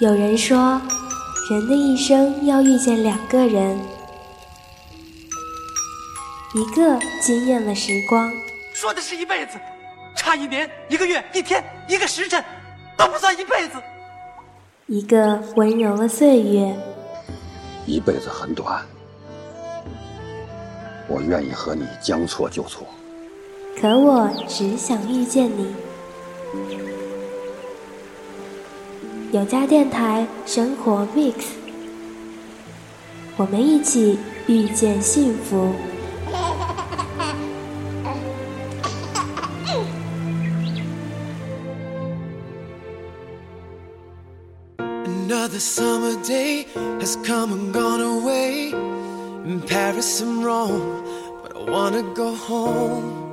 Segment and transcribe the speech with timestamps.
[0.00, 0.80] 有人说，
[1.50, 3.76] 人的一生要遇见两个人，
[6.54, 8.30] 一个惊艳了时光，
[8.72, 9.58] 说的是一辈子，
[10.14, 12.44] 差一年、一个月、一天、一个时辰
[12.96, 13.78] 都不算一辈子；
[14.86, 16.72] 一个温柔了岁月，
[17.84, 18.86] 一辈子很短，
[21.08, 22.86] 我愿意和你将错就错。
[23.80, 25.74] 可我只想遇见你。
[29.30, 31.34] 有家电台生活 Mix，
[33.36, 35.74] 我们一起遇见幸福。
[45.04, 46.66] Another summer day
[46.98, 48.72] has come and gone away.
[49.44, 51.02] In Paris and Rome,
[51.42, 53.27] but I wanna go home.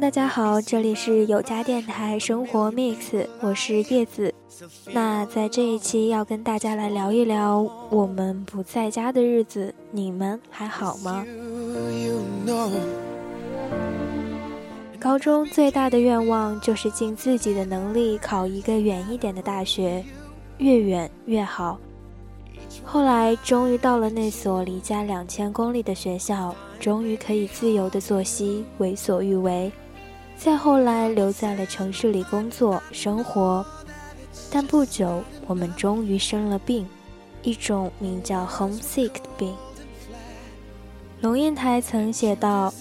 [0.00, 4.32] 大家好，这里是有家电台生活 Mix，我是叶子。
[4.94, 11.22] 那在这一期要跟大家来聊一聊我们不在家的日子，你们还好吗？
[14.98, 20.02] 高中最大的愿望就是尽自己的能力考一个远一点的大学，
[20.56, 21.78] 越远越好。
[22.82, 29.70] 后来终于到了那所离家两千公里的学校，终于可以自由的作息，为所欲为。
[30.42, 33.62] 再后来留在了城市里工作生活，
[34.50, 36.88] 但不久我们终于生了病，
[37.42, 39.54] 一种名叫 homesick 的病。
[41.20, 42.72] 龙应台曾写道。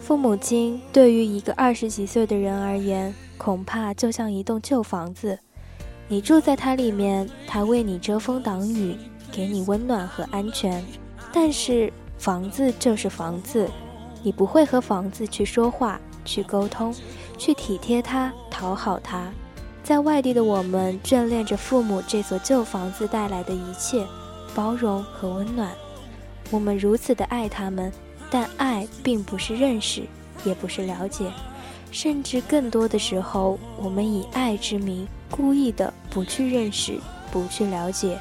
[0.00, 5.38] 父母亲对于一个二十几岁的人而言，恐怕就像一栋旧房子。
[6.08, 8.96] 你住在它里面，它为你遮风挡雨，
[9.32, 10.82] 给你温暖和安全。
[11.32, 13.68] 但是房子就是房子，
[14.22, 16.94] 你不会和房子去说话、去沟通、
[17.36, 19.28] 去体贴他、讨好他。
[19.82, 24.06] 在外地的我们，眷恋着父母这所旧房子带来的一切
[24.54, 25.72] 包容和温暖。
[26.50, 27.92] 我们如此的爱他们。
[28.30, 30.02] 但爱并不是认识，
[30.44, 31.32] 也不是了解，
[31.90, 36.98] 甚至更多的时候，我们以爱之名，故意的不去认识，
[37.32, 38.20] 不去了解。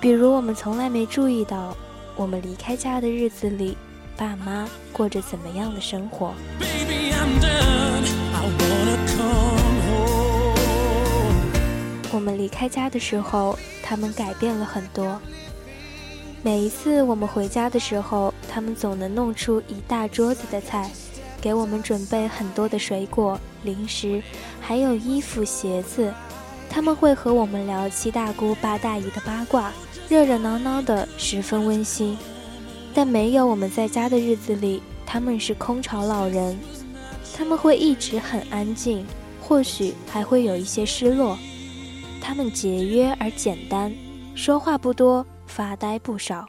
[0.00, 1.76] 比如，我们从来没注意到，
[2.14, 3.76] 我们离开家的日子里，
[4.18, 6.34] 爸妈过着怎么样的生活。
[12.10, 15.20] 我们离开家的时候，他们改变了很多。
[16.42, 20.90] 每一次我们回家的时候，他们总能弄出一大桌子的菜，
[21.40, 24.20] 给我们准备很多的水果、零食，
[24.60, 26.12] 还有衣服、鞋子。
[26.68, 29.72] 他们会和我们聊七大姑八大姨的八卦，
[30.08, 32.18] 热热闹闹的，十分温馨。
[32.94, 36.58] 但没有我们在家的日子里，他们是空巢老人，
[37.36, 39.06] 他们会一直很安静，
[39.40, 41.38] 或许还会有一些失落。
[42.20, 43.92] 他们节约而简单，
[44.34, 45.24] 说话不多。
[45.46, 46.46] 发呆不少，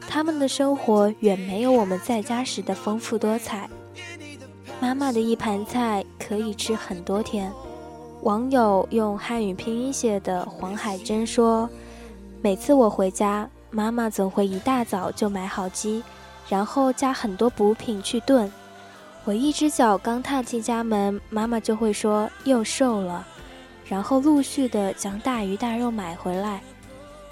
[0.00, 3.68] 他们的生活远没有我们在家时的丰富多彩。
[4.80, 7.52] 妈妈的一盘菜可以吃很多天。
[8.22, 11.68] 网友用汉语拼音写的黄海珍说
[12.40, 16.02] ：“每次我回家，妈妈总会一大早就买好鸡，
[16.48, 18.52] 然后加很多补品去炖。
[19.24, 23.26] 我一只脚刚踏进家门，妈妈就会说又瘦了，
[23.84, 26.60] 然后陆续的将大鱼大肉买回来。”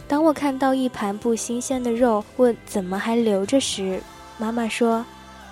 [0.07, 4.03] 当我看到一盘不新鲜的肉，问怎么还留着时，
[4.39, 5.05] 妈妈说：“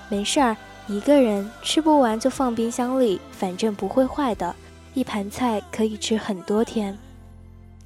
[0.08, 4.54] 没事儿，一个人吃不完就放冰箱里，反正不会坏的。
[4.94, 6.96] 一盘菜可以吃很多天。”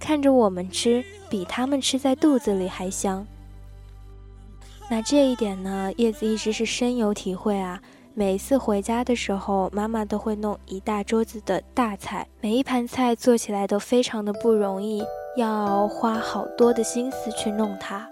[0.01, 3.25] 看着我们吃，比他们吃在肚子里还香。
[4.91, 7.81] 那这一点呢，叶子一直是深有体会啊。
[8.13, 15.05] 每次回家的时候，妈妈都会弄一大桌子的大菜，每一盘菜做起来都非常的不容易。
[15.37, 18.11] 要花好多的心思去弄它。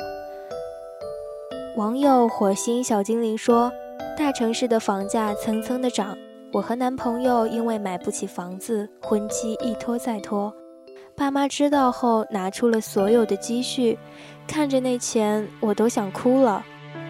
[1.77, 3.73] 网友火星小精灵说
[4.17, 6.17] ：“大城市的房价蹭蹭的涨，
[6.53, 10.55] 我和男朋友因为买不起房子，婚期一拖再拖。
[11.19, 13.99] 爸妈知道后，拿出了所有的积蓄，
[14.47, 16.65] 看着那钱，我都想哭了。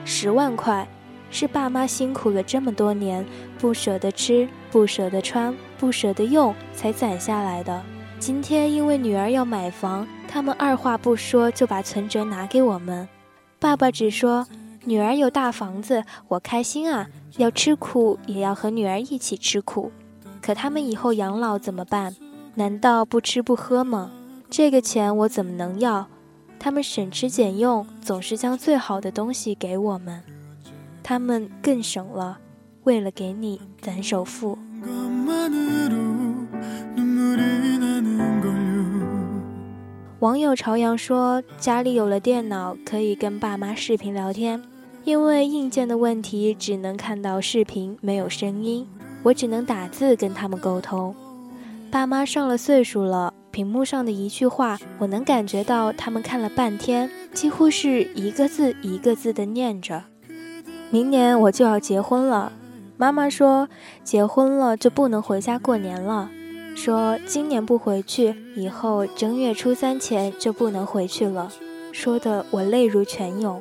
[0.06, 0.88] 十万块，
[1.30, 3.22] 是爸妈辛苦了这么多年，
[3.58, 7.82] 不舍得吃，不舍得穿，不舍得用，才攒下来的。”
[8.18, 13.06] 今天因为女儿要买房，他们二话不说就把存折拿给我们。
[13.58, 14.46] 爸爸只说
[14.84, 17.06] ：“女儿有大房子，我开心啊！
[17.36, 19.92] 要吃苦也要和女儿一起吃苦。
[20.40, 22.16] 可他们以后养老怎么办？
[22.58, 24.10] 难道不吃不喝吗？
[24.50, 26.08] 这个钱我怎么能要？
[26.58, 30.20] 他们省吃俭用，总是将最好的东西给我们。
[31.00, 32.40] 他们更省了。”
[32.82, 34.58] 为了给你攒首付。
[40.18, 44.60] 网友朝阳说：“家里有了电脑，可以跟爸妈视频聊天。
[45.04, 48.88] 因为硬件的问题，只能看到视频，没有声音，
[49.22, 51.14] 我只能打字跟他们沟通。
[51.90, 60.04] 爸妈上了岁数了，屏幕上的一句话，我能感觉到他们看了半天，几乎是一个字一个字的念着。
[60.90, 62.52] 明年我就要结婚了，
[62.98, 63.68] 妈妈说，
[64.04, 66.30] 结婚了就不能回家过年了。”
[66.76, 71.50] 说今年不回去，以后正月初三前就不能回去了。
[71.90, 73.60] 说的我泪如泉涌。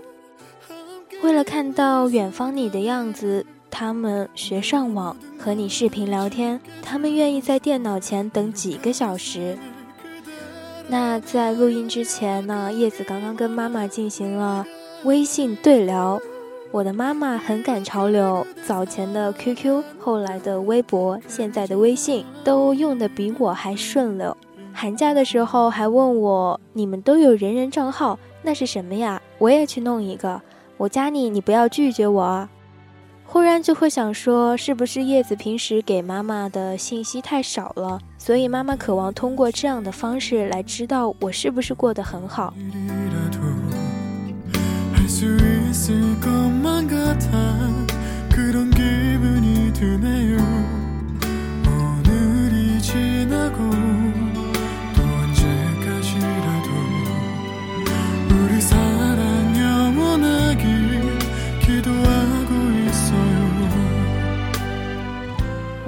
[1.23, 9.57] 为了看到远方你的样子，他们学上网和你视频聊天，他们愿意在电脑前等几个小时。
[10.87, 12.71] 那在录音之前呢？
[12.71, 14.65] 叶子刚刚跟妈妈进行了
[15.03, 16.19] 微信对聊。
[16.71, 24.35] 我的妈妈很赶潮流，早前的 QQ，后来的微博，现在的微信都用的比我还顺溜。
[24.73, 29.21] 寒假的时候还问我：“你们都有人人账号，那是什么呀？
[29.39, 30.41] 我也去弄一个。
[30.77, 32.49] 我加你，你不要拒绝我啊。”
[33.29, 42.53] 忽然就会想说，是不是叶子平时给妈妈的信息太少了，所以妈妈渴望通过这样的方式来知道我是不是过得很好。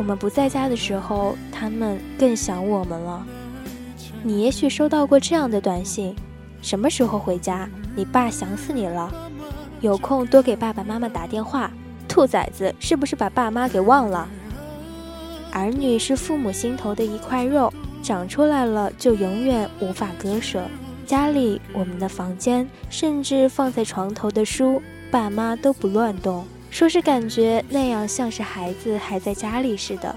[0.09, 3.23] 我们不在家的时候，他们更想我们了。
[4.23, 6.15] 你也许收到过这样的短信：
[6.63, 7.69] 什么时候回家？
[7.95, 9.13] 你爸想死你了，
[9.81, 11.69] 有空多给爸爸妈妈打电话。
[12.07, 14.27] 兔崽子是不是把爸妈给忘了？
[15.51, 17.71] 儿女是父母心头的一块肉，
[18.01, 20.63] 长出来了就永远无法割舍。
[21.05, 24.81] 家里、我们的房间，甚至放在床头的书，
[25.11, 30.15] 爸妈都不乱动，说是感觉那样像是孩子还在家里似的。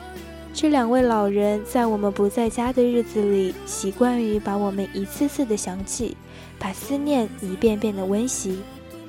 [0.54, 6.16] 这两位老人在我们不在家的日子里，习惯于把我们一次次的想起。
[6.58, 8.60] 把思念一遍遍的温习，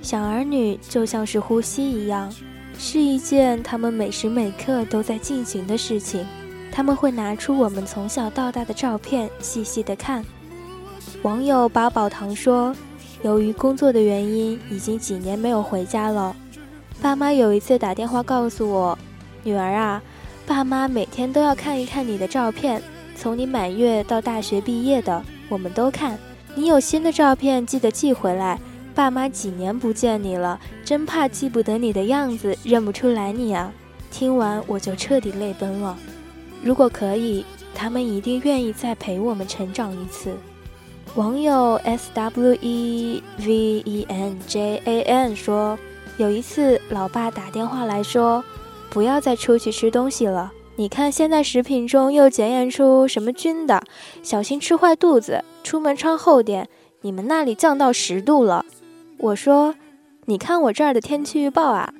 [0.01, 2.33] 想儿女就像是呼吸一样，
[2.79, 6.25] 是一件他们每时每刻都在进行的事情。
[6.71, 10.25] 他们会拿出我们从小到大的照片，细细的看。
[11.21, 12.75] 网友八宝堂说，
[13.21, 16.35] 由于工作的原因，已经几年没有回家了。
[17.03, 18.97] 爸妈有一次打电话告诉我，
[19.44, 20.01] 女儿啊，
[20.47, 22.81] 爸妈每天都要看一看你的照片，
[23.13, 26.17] 从你满月到大学毕业的，我们都看。
[26.55, 28.57] 你有新的照片，记得寄回来。
[28.95, 33.69] 爸妈几年不见你了，真怕记不得你的样子，认不出来你啊！
[34.09, 35.97] 听完我就彻底泪奔了。
[36.63, 37.44] 如果可以，
[37.75, 40.33] 他们一定愿意再陪我们成长一次。
[41.15, 45.77] 网友 s w e v e n j a n 说，
[46.18, 48.44] 有一次老爸打电话来说，
[48.89, 50.51] 不要再出去吃东西了。
[50.75, 53.83] 你看，现在食品中又检验出什么菌的，
[54.21, 55.44] 小心吃坏肚子。
[55.63, 56.69] 出门穿厚点。
[57.01, 58.65] 你们那里降到十度了，
[59.18, 59.75] 我说，
[60.25, 61.93] 你看我这儿的天气预报啊。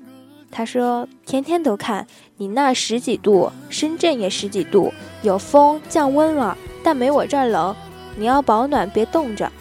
[0.50, 7.75] 他说，天天都看，你那十几度，深圳也十几度，有风，降温了，但没我这儿冷。
[8.15, 9.51] 你要保暖，别冻着。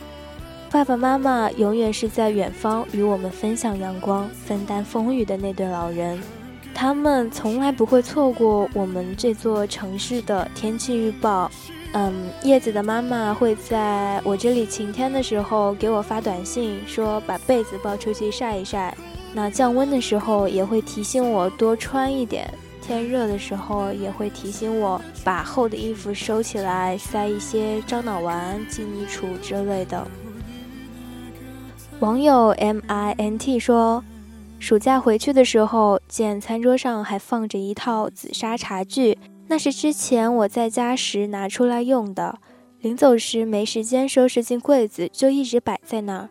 [0.73, 6.19] 爸爸妈妈永远是在远方与我们分享阳光、分担风雨的那对老人。
[6.73, 11.51] 他们从来不会错过我们这座城市的天气预报。
[11.93, 18.97] 嗯，叶子的妈妈会在我这里晴天的时候给我发短信，说把被子抱出去晒一晒。
[19.35, 22.51] 那降温的时候也会提醒我多穿一点，
[22.81, 30.03] 天热的时候也会提醒我把厚的衣服收起来，塞一些樟脑丸进衣橱之类的。
[32.03, 34.03] 网友 M I N T 说。
[34.59, 39.17] 暑假回去的时候，见餐桌上还放着一套紫砂茶具，
[39.47, 42.41] 那是之前我在家时拿出来用的。
[42.81, 46.29] 临走时没时间收拾进柜子，就一直摆在那儿。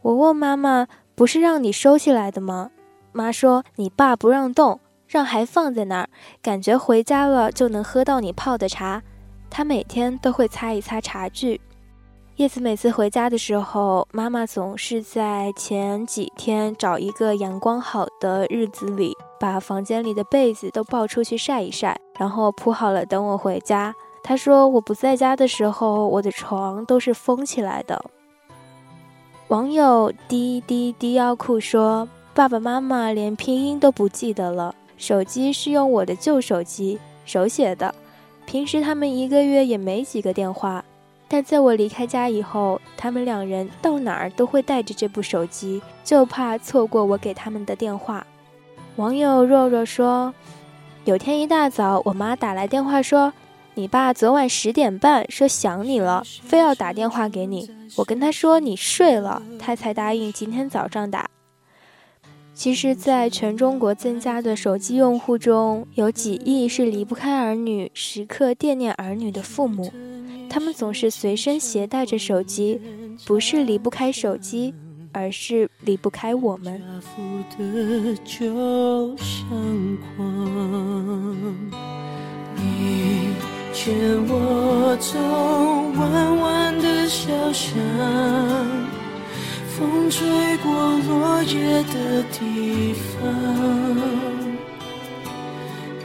[0.00, 2.70] 我问妈妈：“不是让你收起来的吗？”
[3.12, 6.08] 妈说：“你爸不让动，让还放在那儿，
[6.40, 9.02] 感觉回家了就能喝到你泡的茶。
[9.50, 11.60] 他每天都会擦一擦茶具。”
[12.36, 23.94] 叶子每次回家的时候，妈妈总是在前几天找一个阳光好的日子里，把房间里的被子都抱出去晒一晒，然后铺好了等我回家。
[24.24, 28.04] 她说我不在家的时候，我的床都是封起来的。
[29.46, 37.94] 网友滴滴滴腰裤说：“爸爸妈妈连拼音都不记得了，手机是用我的旧手机手写的，
[38.44, 40.84] 平时他们一个月也没几个电话。
[41.28, 48.26] 但在我离开家以后，他们两人到哪儿都会带着这部手机，就怕错过我给他们的电话。
[48.96, 50.32] 网友若若说，
[51.04, 53.32] 有天一大早，我妈打来电话说，
[53.74, 57.68] 你爸昨晚十点半说想你了，非要打电话给你。
[57.96, 61.28] 我跟他说你睡了，他才答应今天早上打。
[62.54, 69.92] 其实，在全中国增加的手机用户中，有几亿是离不开儿女、时刻惦念儿女的父母。
[70.54, 72.80] 他们总是随身携带着手机，
[73.26, 74.72] 不是离不开手机，
[75.10, 76.80] 而是离不开我们。
[82.54, 83.34] 你
[83.72, 85.18] 牵我走
[85.98, 87.74] 弯弯的小巷，
[89.76, 90.72] 风吹过
[91.08, 93.10] 落叶的地方。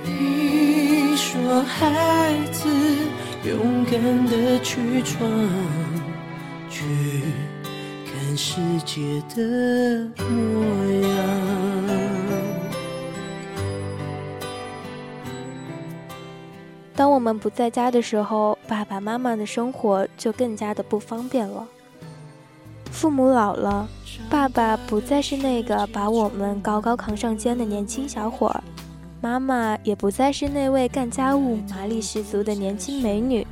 [0.03, 2.68] 你说孩子。
[3.46, 5.29] 勇敢的去闯，
[6.69, 6.84] 去
[8.05, 11.10] 看世界的模样。
[16.93, 21.65] 当我们不在家的时候，爸爸妈妈的生活就更加的不方便了。
[22.91, 23.88] 父母老了，
[24.29, 28.62] 爸爸不再是那个把我们高高扛上肩的年轻小伙儿。
[29.21, 33.45] 妈妈也不再是那位干家务、麻利十足的年轻美女。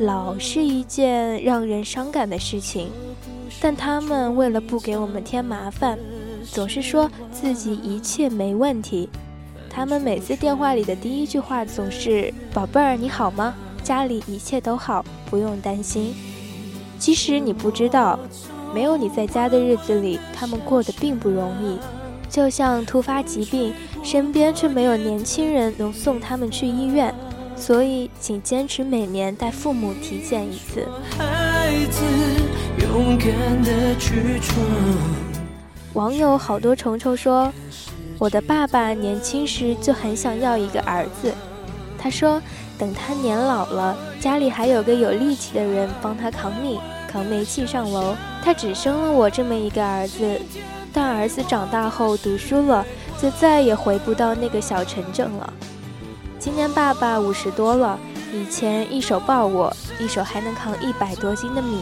[0.00, 2.90] 老是一件让人伤感的事情，
[3.60, 5.96] 但他们为了不给我们添麻烦，
[6.50, 9.08] 总是说自己一切没问题。
[9.70, 13.54] 他们每次电话里的第一句话总是：“宝贝儿，你好吗？
[13.84, 16.12] 家里一切都好，不用担心。”
[16.98, 18.18] 即使你不知道，
[18.74, 21.78] 没有你在家的日子里，他们过得并不容易。
[22.28, 23.72] 就像突发疾病，
[24.04, 27.12] 身边却没有年轻人能送他们去医院，
[27.56, 30.86] 所以请坚持每年带父母体检一次。
[31.16, 32.04] 孩子
[35.94, 37.50] 网友好多虫虫说，
[38.18, 41.32] 我的爸爸年轻时就很想要一个儿子，
[41.98, 42.40] 他说
[42.78, 50.38] 等他年老了，家里还有个有力气的人帮他扛米、扛煤气上楼，他只生了我这么一个儿子。
[50.92, 52.86] 但儿子长大后读书了，
[53.24, 55.50] 就再也回不到那个小城镇了。
[56.38, 57.98] 今年爸爸五十多了，
[58.34, 61.80] 以前一手抱我，一手还能扛一百多斤的米，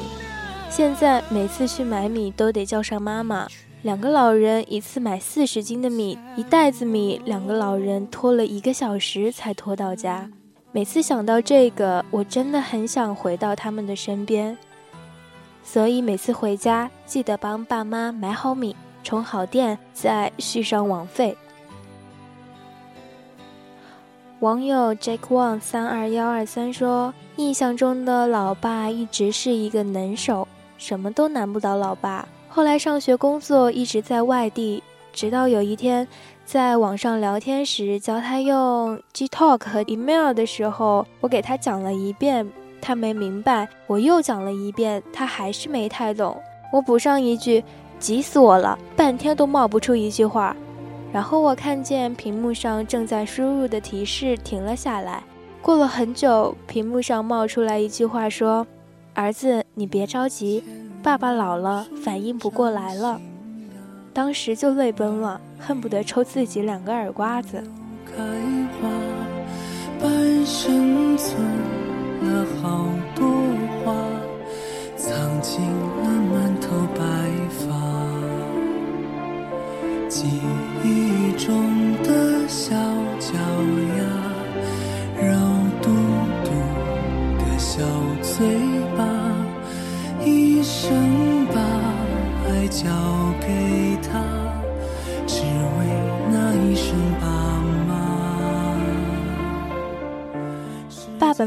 [0.70, 3.48] 现在每次去买米都得叫上妈妈。
[3.82, 10.30] 两个老人一次买四十斤的米，一袋子米，两个老人拖了一个小时才拖到家。
[10.70, 14.56] 每次想到这个，我真的很想回到他们的身边。
[15.64, 18.76] 所以每次回家，记得帮爸妈买好米。
[19.02, 21.36] 充好电，再续上网费。
[24.40, 32.26] 网友 Jack Wang 三二幺二三说：“印象中的老爸一直是一个能手，什么都难不倒老爸。
[32.48, 34.82] 后来上学工作一直在外地，
[35.12, 36.08] 直到有一天
[36.44, 46.36] 在网上聊天时教他用 Gtalk 和 email 的时候，我给他讲了一遍，他没明白；我又讲了一遍，他还是没太懂。
[46.72, 47.62] 我补上一句。”
[48.02, 50.56] 急死我了，半天都冒不出一句话。
[51.12, 55.22] 然后我看见屏幕上正在输入的提示停了下来。
[55.62, 58.66] 过了很久，屏幕上冒出来一句话说
[59.14, 60.64] ：“儿子，你别着急，
[61.00, 63.20] 爸爸老了，反应不过来了。”
[64.12, 67.62] 当时就泪奔了，恨不得抽自己两个耳刮子。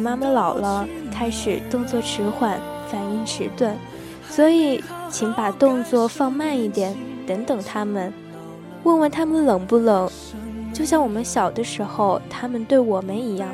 [0.05, 2.59] 妈妈老了，开始动作迟缓，
[2.91, 3.73] 反应迟钝，
[4.29, 6.95] 所以请把动作放慢一点，
[7.25, 8.13] 等等他们。
[8.83, 10.07] 问问他们冷不冷，
[10.71, 13.49] 就像我们小的时候，他们对我们一样。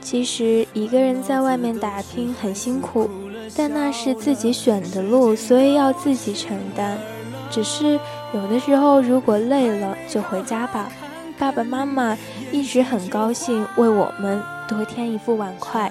[0.00, 3.10] 其实一个人在外面打拼很辛苦，
[3.54, 6.96] 但那是自己选的路，所以要自己承担。
[7.50, 8.00] 只是
[8.32, 10.90] 有的时候，如果累了，就回家吧。
[11.38, 12.16] 爸爸妈妈
[12.50, 15.90] 一直很高兴为我们多添一副碗筷。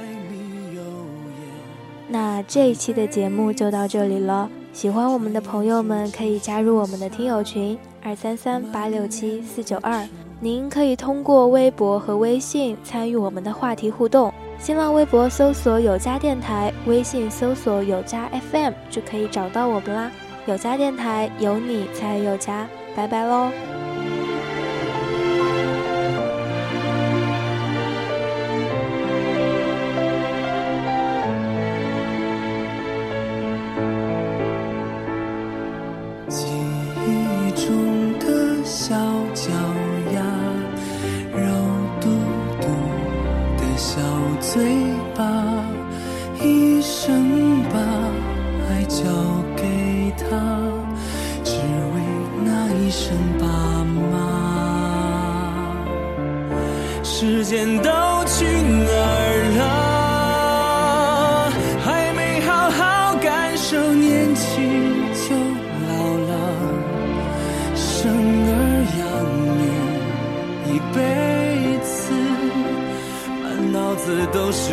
[2.07, 4.50] 那这一期的节目就到这里了。
[4.71, 10.07] 喜欢我们的朋友们可以加入我们的听友群二三三八六七四九二。
[10.39, 14.33] 您可以通过微博和微信参与我们的话题互动。
[14.57, 20.09] 新浪微博搜索有家电台，微信搜索有家 FM 就可以找到我们啦。
[20.45, 22.67] 有家电台，有你才有家。
[22.95, 23.78] 拜拜喽。